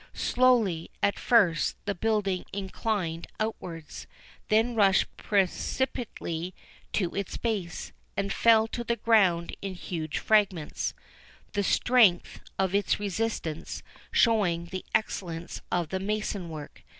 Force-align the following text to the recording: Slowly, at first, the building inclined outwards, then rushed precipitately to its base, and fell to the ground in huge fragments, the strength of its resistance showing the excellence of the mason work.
Slowly, 0.15 0.89
at 1.03 1.19
first, 1.19 1.75
the 1.85 1.93
building 1.93 2.43
inclined 2.51 3.27
outwards, 3.39 4.07
then 4.49 4.73
rushed 4.73 5.15
precipitately 5.15 6.55
to 6.93 7.13
its 7.15 7.37
base, 7.37 7.91
and 8.17 8.33
fell 8.33 8.67
to 8.69 8.83
the 8.83 8.95
ground 8.95 9.55
in 9.61 9.75
huge 9.75 10.17
fragments, 10.17 10.95
the 11.53 11.61
strength 11.61 12.39
of 12.57 12.73
its 12.73 12.99
resistance 12.99 13.83
showing 14.11 14.65
the 14.71 14.83
excellence 14.95 15.61
of 15.71 15.89
the 15.89 15.99
mason 15.99 16.49
work. 16.49 16.81